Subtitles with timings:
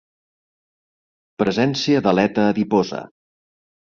[1.43, 3.03] Presència d'aleta adiposa.